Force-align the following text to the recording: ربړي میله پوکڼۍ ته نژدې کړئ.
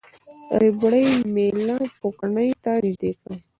ربړي 0.61 1.05
میله 1.33 1.77
پوکڼۍ 1.99 2.49
ته 2.63 2.71
نژدې 2.83 3.11
کړئ. 3.19 3.37